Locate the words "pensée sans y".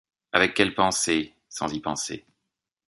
0.73-1.79